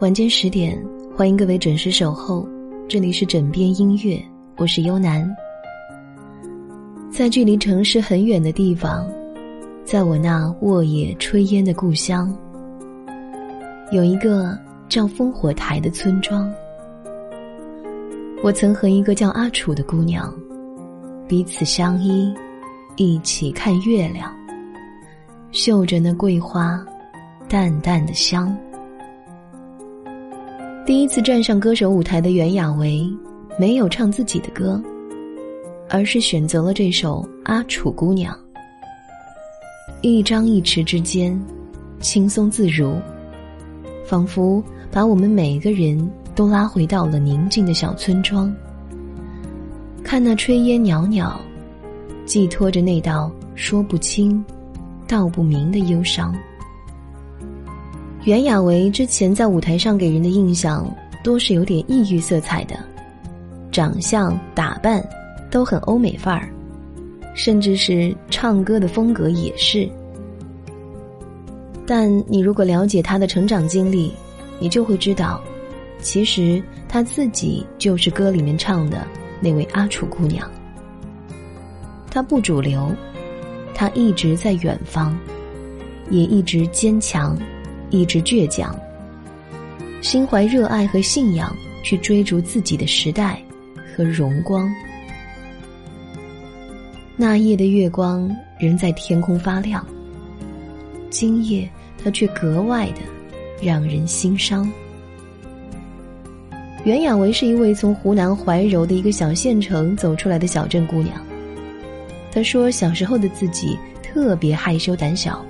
[0.00, 0.78] 晚间十点，
[1.16, 2.46] 欢迎各位准时守候，
[2.86, 4.22] 这里是枕边音乐，
[4.58, 5.26] 我是幽南。
[7.10, 9.10] 在距离城市很远的地方，
[9.86, 12.36] 在我那沃野炊烟的故乡，
[13.90, 14.54] 有一个
[14.86, 16.52] 叫烽火台的村庄。
[18.42, 20.30] 我曾和一个叫阿楚的姑娘，
[21.26, 22.34] 彼此相依，
[22.96, 24.30] 一起看月亮，
[25.52, 26.84] 嗅着那桂花
[27.48, 28.54] 淡淡的香。
[30.86, 33.04] 第一次站上歌手舞台的袁娅维，
[33.58, 34.80] 没有唱自己的歌，
[35.90, 38.32] 而是选择了这首《阿楚姑娘》。
[40.00, 41.36] 一张一弛之间，
[41.98, 42.94] 轻松自如，
[44.04, 48.54] 仿佛把我们每个人都拉回到了宁静的小村庄。
[50.04, 51.36] 看那炊烟袅袅，
[52.26, 54.44] 寄托着那道说不清、
[55.08, 56.32] 道不明的忧伤。
[58.26, 62.74] 袁娅维之前在舞台上给人的印象多是有点异域色彩的，
[63.70, 65.00] 长相打扮
[65.48, 66.48] 都很欧美范儿，
[67.34, 69.88] 甚至是唱歌的风格也是。
[71.86, 74.12] 但你如果了解她的成长经历，
[74.58, 75.40] 你就会知道，
[76.00, 79.06] 其实她自己就是歌里面唱的
[79.38, 80.50] 那位阿楚姑娘。
[82.10, 82.90] 她不主流，
[83.72, 85.16] 她一直在远方，
[86.10, 87.38] 也一直坚强。
[87.90, 88.78] 一直倔强，
[90.02, 93.40] 心怀热爱和信仰，去追逐自己的时代
[93.94, 94.72] 和荣光。
[97.16, 99.86] 那夜的月光仍在天空发亮，
[101.10, 101.68] 今夜
[102.02, 103.00] 它却格外的
[103.62, 104.70] 让人心伤。
[106.84, 111.16] 袁娅维是一位从湖南怀柔的一个小县城走出来的小镇姑娘。
[112.30, 115.44] 她说，小时候的自己特别害羞胆小。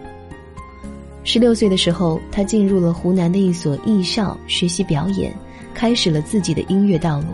[1.29, 5.35] 十六岁的时候，他进入了湖南的一所艺校学习表演，
[5.75, 7.27] 开始了自己的音乐道路。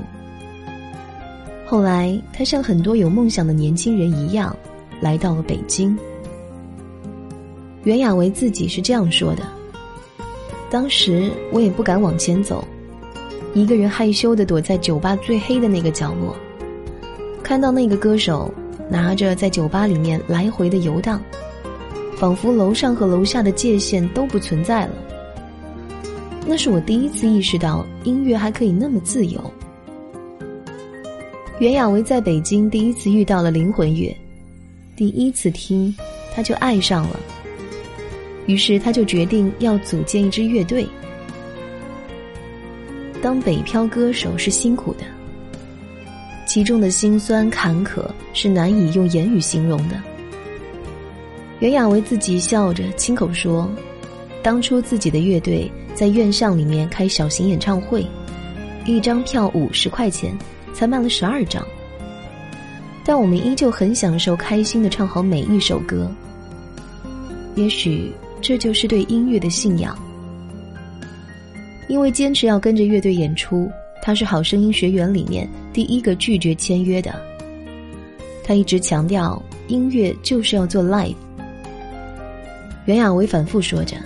[1.66, 4.56] 后来，他像很多有梦想的年轻人一样，
[4.98, 5.94] 来到了北京。
[7.82, 9.46] 袁娅维自己是这样说的
[10.70, 12.66] ：“当时我也不敢往前走，
[13.52, 16.34] 一个人害羞的躲在酒吧最黑的那个角落，
[17.42, 18.52] 看到那个歌手
[18.88, 21.22] 拿着在酒吧里面来回的游荡。”
[22.22, 24.92] 仿佛楼上和楼下的界限都不存在了。
[26.46, 29.52] 那是我第一次意识到音乐还可以那么自由。
[31.58, 34.16] 袁娅维在北京第一次遇到了灵魂乐，
[34.94, 35.92] 第一次听，
[36.32, 37.18] 他就爱上了。
[38.46, 40.86] 于是他就决定要组建一支乐队。
[43.20, 45.00] 当北漂歌手是辛苦的，
[46.46, 48.00] 其中的辛酸坎坷
[48.32, 50.00] 是难以用言语形容的。
[51.62, 53.70] 袁娅维自己笑着亲口说
[54.42, 58.04] ：“当初自己的乐队在院巷里面开小型演唱会，
[58.84, 60.36] 一张票五十块钱，
[60.74, 61.64] 才卖了十二张。
[63.04, 66.10] 但我们依旧很享受，开心的唱好每一首歌。
[67.54, 69.96] 也许这就是对音乐的信仰。
[71.86, 73.70] 因为坚持要跟着乐队演出，
[74.02, 77.14] 他是好声音学员里面第一个拒绝签约的。
[78.42, 81.14] 他一直强调，音乐就是要做 live。”
[82.84, 83.96] 袁娅维反复说着，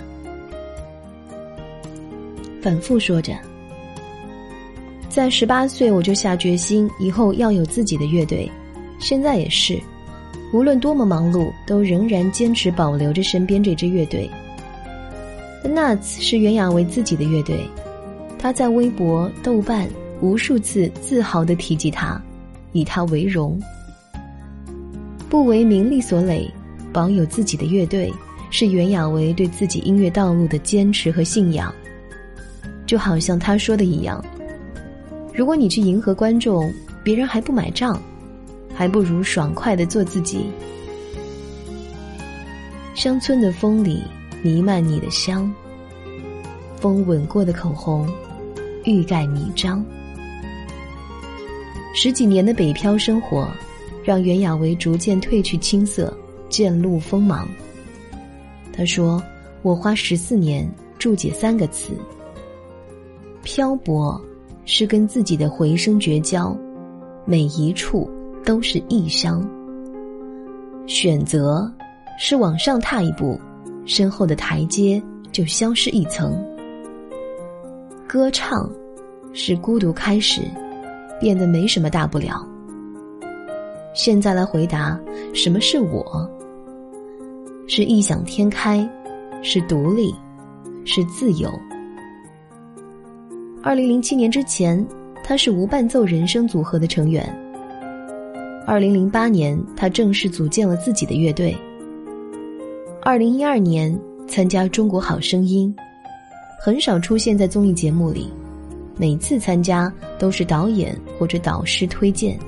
[2.61, 3.33] 反复说着，
[5.09, 8.49] 在十八岁我就下决心，以后要有自己的乐队。
[8.99, 9.79] 现在也是，
[10.53, 14.29] 无论多么忙碌，都仍然坚持保留着身边这支乐队。
[15.63, 17.67] The Nuts 是袁娅维自己的乐队，
[18.37, 19.89] 他在微博、豆瓣
[20.21, 22.21] 无数次自豪的提及他，
[22.73, 23.59] 以他为荣，
[25.27, 26.47] 不为名利所累，
[26.93, 28.13] 保有自己的乐队。
[28.49, 31.73] 是袁娅维对自己音乐道路的坚持和信仰，
[32.85, 34.23] 就好像他说的一样：
[35.33, 36.71] 如果你去迎合观众，
[37.03, 38.01] 别人还不买账，
[38.73, 40.45] 还不如爽快的做自己。
[42.95, 44.01] 乡村的风里
[44.41, 45.53] 弥漫你的香，
[46.79, 48.09] 风吻过的口红，
[48.85, 49.85] 欲盖弥彰。
[51.93, 53.49] 十几年的北漂生活，
[54.03, 56.15] 让袁娅维逐渐褪去青涩，
[56.49, 57.47] 渐露锋芒。
[58.77, 59.19] 他说
[59.63, 61.93] ：“我花十四年注解三个词。
[63.41, 64.21] 漂泊
[64.65, 66.55] 是跟自己的回声绝交，
[67.25, 68.07] 每一处
[68.45, 69.43] 都是异乡。
[70.85, 71.73] 选择
[72.19, 73.39] 是往上踏一步，
[73.83, 75.01] 身后的台阶
[75.31, 76.39] 就消失一层。
[78.07, 78.71] 歌唱
[79.33, 80.41] 是孤独开始，
[81.19, 82.47] 变得没什么大不了。
[83.95, 84.99] 现在来回答，
[85.33, 86.29] 什么是我？”
[87.69, 88.89] 是异想天开，
[89.43, 90.15] 是独立，
[90.85, 91.51] 是自由。
[93.61, 94.83] 二零零七年之前，
[95.21, 97.27] 他是无伴奏人声组合的成员。
[98.65, 101.53] 二零零八年，他正式组建了自己的乐队。
[103.01, 103.97] 二零一二年
[104.29, 105.75] 参加《中国好声音》，
[106.63, 108.31] 很少出现在综艺节目里，
[108.95, 112.39] 每次参加都是导演或者导师推荐。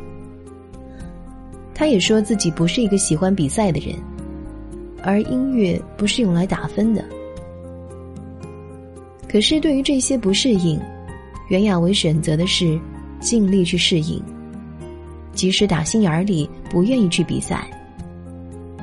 [1.73, 3.95] 他也说自己不是一个喜欢比赛的人，
[5.03, 7.03] 而音乐不是用来打分的。
[9.27, 10.79] 可是对于这些不适应，
[11.49, 12.79] 袁娅维选择的是
[13.19, 14.21] 尽力去适应。
[15.33, 17.69] 即使打心眼里不愿意去比赛，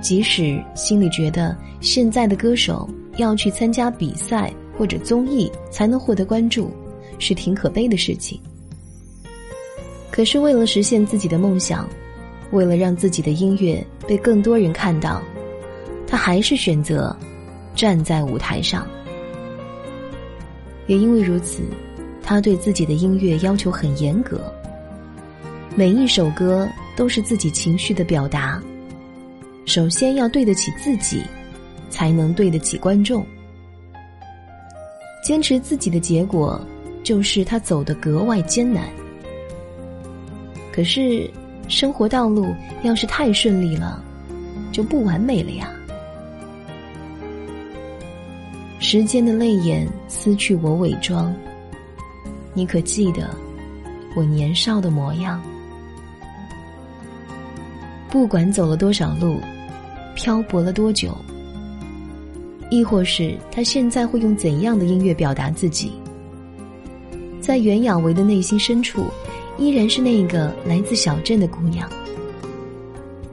[0.00, 6.70] 即使心里觉得现在的歌手要去参加比赛或者综艺才能获得关注，
[7.18, 8.40] 是挺可悲的事情。
[10.10, 11.86] 可是为了实现自己的梦想，
[12.52, 15.20] 为了让自己的音乐被更多人看到，
[16.06, 17.14] 他还是选择
[17.74, 18.86] 站在舞台上。
[20.86, 21.62] 也因为如此，
[22.22, 24.40] 他对自己的音乐要求很严格。
[25.74, 28.62] 每一首歌都是自己情绪的表达，
[29.64, 31.22] 首先要对得起自己，
[31.90, 33.26] 才能对得起观众。
[35.22, 36.60] 坚持自己的结果，
[37.02, 38.88] 就是他走得格外艰难。
[40.72, 41.28] 可是，
[41.68, 44.02] 生活道路要是太顺利了，
[44.70, 45.68] 就不完美了呀。
[48.88, 51.34] 时间的泪眼撕去我伪装，
[52.54, 53.28] 你可记得
[54.14, 55.42] 我年少的模样？
[58.08, 59.40] 不管走了多少路，
[60.14, 61.18] 漂泊了多久，
[62.70, 65.90] 亦或是他现在会用怎样的音乐表达自己，
[67.40, 69.06] 在袁娅维的内心深处，
[69.58, 71.90] 依然是那个来自小镇的姑娘。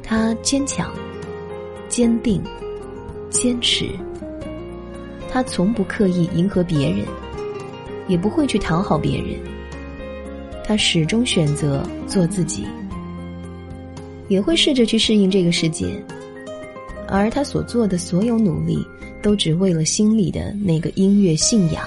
[0.02, 0.92] 她坚强、
[1.88, 2.42] 坚定、
[3.30, 3.92] 坚持。
[5.34, 7.00] 他从不刻意迎合别人，
[8.08, 9.30] 也不会去讨好别人。
[10.64, 12.68] 他始终选择做自己。
[14.28, 16.02] 也会试着去适应这个世界，
[17.08, 18.86] 而他所做的所有努力，
[19.24, 21.84] 都只为了心里的那个音乐信仰。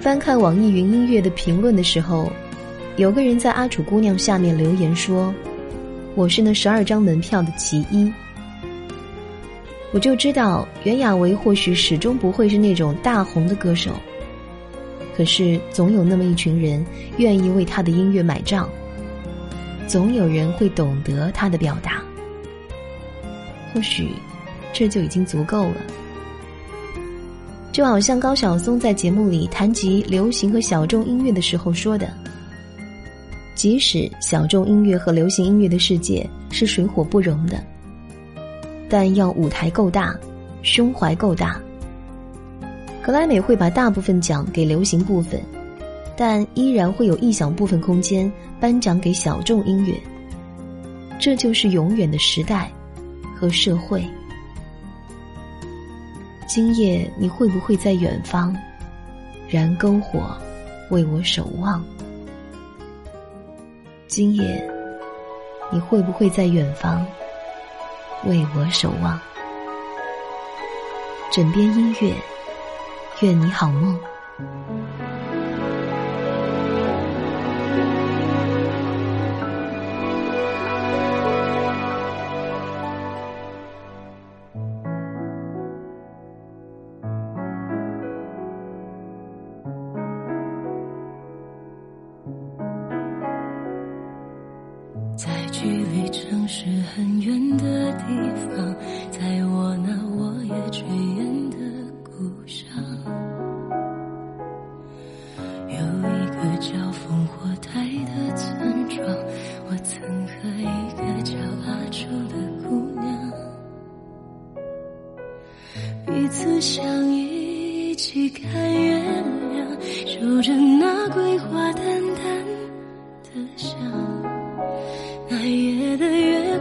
[0.00, 2.30] 翻看网易云音乐的评论的时候，
[2.96, 5.32] 有个人在阿楚姑娘下面留言说
[6.16, 8.12] ：“我是那十二张门票的其一。”
[9.94, 13.92] 我就知道袁娅维或许始终不会是那种大红的歌手，
[15.16, 16.84] 可是总有那么一群人
[17.16, 18.68] 愿意为他的音乐买账。
[19.86, 22.02] 总有人会懂得他的表达，
[23.72, 24.08] 或许
[24.72, 25.76] 这就已经足够了。
[27.70, 32.12] 就好像高晓松在节目里谈及流行和小众音乐的时候说的
[33.54, 37.62] ：“即使小众音乐和流行音乐的世界是水火不容的，
[38.88, 40.14] 但要舞台够大，
[40.62, 41.60] 胸怀够大。
[43.02, 45.40] 格莱美会把大部分奖给流行部分。”
[46.16, 50.00] 但依然会有一小部分空间颁奖给小众音乐，
[51.18, 52.70] 这就是永远的时代
[53.36, 54.04] 和社会。
[56.46, 58.56] 今夜你会不会在远方
[59.48, 60.38] 燃篝火
[60.88, 61.84] 为我守望？
[64.06, 64.64] 今夜
[65.72, 67.04] 你会不会在远方
[68.26, 69.20] 为我守望？
[71.30, 72.14] 枕边音乐，
[73.20, 73.98] 愿你好梦。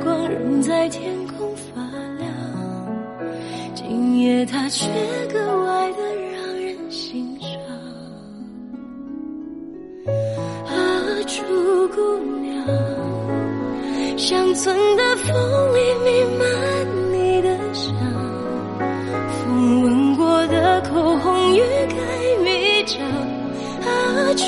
[0.04, 1.82] 光仍在天空发
[2.20, 2.30] 亮，
[3.74, 4.86] 今夜它却
[5.32, 7.50] 格外的让人心伤。
[10.68, 10.76] 啊，
[11.26, 11.42] 楚
[11.96, 12.54] 姑娘，
[14.18, 16.44] 乡村的风里弥漫
[17.14, 17.96] 你的香，
[19.32, 21.96] 风吻过的口红欲盖
[22.44, 23.00] 弥彰。
[23.82, 24.44] 啊，楚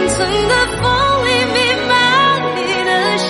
[0.00, 0.82] 仅存的风
[1.26, 1.92] 里弥漫
[2.56, 3.28] 你的香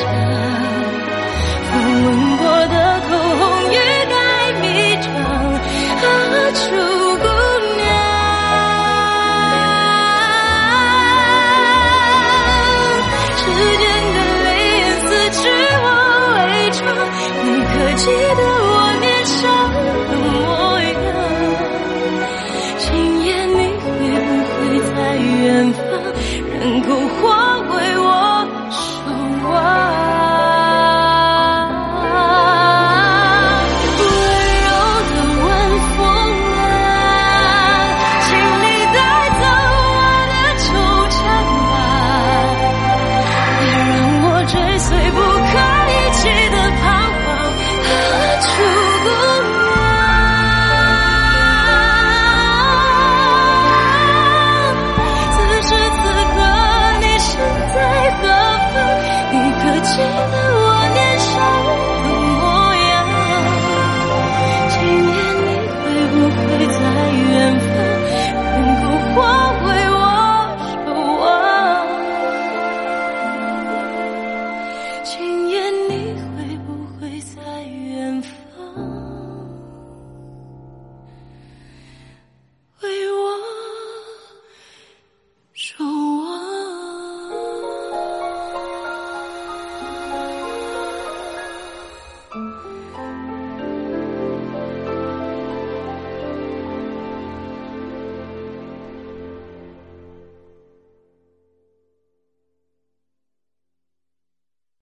[1.69, 1.73] 风
[2.05, 2.75] 吻过的
[3.09, 3.75] 口红欲
[4.09, 4.15] 盖
[4.63, 4.65] 弥
[5.03, 5.11] 彰
[6.31, 6.61] 阿楚
[7.17, 7.27] 姑
[7.75, 7.85] 娘
[13.37, 13.43] 时
[13.79, 13.85] 间
[14.15, 14.49] 的泪
[14.79, 15.43] 眼撕去
[15.83, 15.87] 我
[16.37, 16.81] 伪装
[17.43, 18.03] 你可记
[18.37, 18.43] 得